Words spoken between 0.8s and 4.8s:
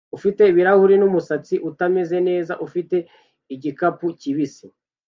numusatsi utameze neza ufite igikapu kibisi